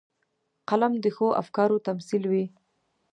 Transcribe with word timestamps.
قلم 0.69 0.93
د 1.03 1.05
ښو 1.15 1.27
افکارو 1.41 1.83
تمثیلوي 1.87 2.45